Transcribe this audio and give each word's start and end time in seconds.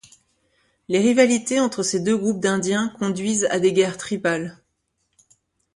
Les 0.89 0.97
rivalités 0.97 1.59
entre 1.59 1.83
ces 1.83 1.99
deux 1.99 2.17
groupes 2.17 2.39
d'indiens 2.41 2.89
conduisent 2.97 3.45
à 3.51 3.59
des 3.59 3.71
guerres 3.71 3.97
tribales. 3.97 4.57